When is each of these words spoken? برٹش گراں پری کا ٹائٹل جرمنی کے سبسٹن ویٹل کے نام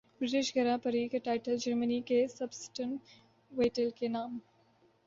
برٹش 0.21 0.47
گراں 0.55 0.77
پری 0.77 1.07
کا 1.07 1.17
ٹائٹل 1.23 1.57
جرمنی 1.57 1.99
کے 2.01 2.25
سبسٹن 2.29 2.95
ویٹل 3.51 3.89
کے 3.95 4.07
نام 4.07 4.37